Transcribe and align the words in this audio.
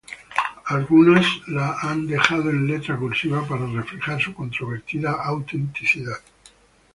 Algunas 0.65 1.27
la 1.47 1.77
han 1.79 2.07
dejado 2.07 2.49
en 2.49 2.65
letra 2.65 2.97
cursiva 2.97 3.47
para 3.47 3.67
reflejar 3.67 4.19
su 4.19 4.33
controvertida 4.33 5.11
autenticidad. 5.11 6.17